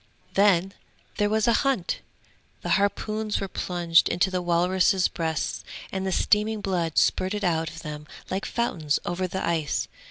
[0.33, 0.73] 'Then
[1.17, 1.99] there was a hunt!
[2.63, 7.81] The harpoons were plunged into the walruses' breasts, and the steaming blood spurted out of
[7.83, 9.87] them like fountains over the ice.